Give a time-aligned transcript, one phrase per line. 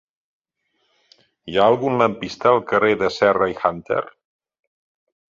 [1.51, 4.01] Hi ha algun lampista al carrer de Serra i Hunter?